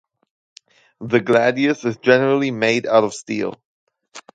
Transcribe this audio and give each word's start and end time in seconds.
The 1.01 1.19
Gladius 1.19 1.85
is 1.85 1.97
generally 1.97 2.49
made 2.49 2.87
out 2.87 3.03
of 3.03 3.13
steel. 3.13 3.61